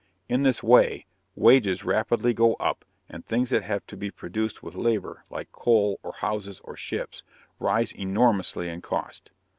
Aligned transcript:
In 0.27 0.41
this 0.41 0.63
way, 0.63 1.05
wages 1.35 1.85
rapidly 1.85 2.33
go 2.33 2.55
up 2.55 2.85
and 3.07 3.23
things 3.23 3.51
that 3.51 3.61
have 3.61 3.85
to 3.85 3.95
be 3.95 4.09
produced 4.09 4.63
with 4.63 4.73
labor, 4.73 5.25
like 5.29 5.51
coal, 5.51 5.99
or 6.01 6.13
houses, 6.13 6.59
or 6.63 6.75
ships, 6.75 7.21
rise 7.59 7.91
enormously 7.91 8.67
in 8.67 8.81
cost. 8.81 9.29